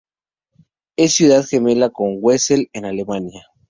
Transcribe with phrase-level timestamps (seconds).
[0.95, 3.45] Es ciudad gemela con Wesel, en Alemania.